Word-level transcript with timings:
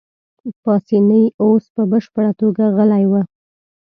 پاسیني 0.63 1.23
اوس 1.43 1.63
په 1.75 1.81
بشپړه 1.91 2.31
توګه 2.41 2.63
غلی 2.75 3.03
وو. 3.07 3.21